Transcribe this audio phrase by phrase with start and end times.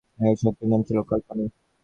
[0.19, 1.45] এই শাস্তির নাম ছিল কালাপানি।